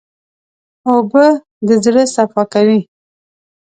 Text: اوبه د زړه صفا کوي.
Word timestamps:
اوبه 0.91 1.25
د 1.67 1.69
زړه 1.83 2.03
صفا 2.15 2.43
کوي. 2.53 2.79